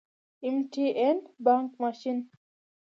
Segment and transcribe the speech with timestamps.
[1.05, 2.17] 🏧 بانګ ماشین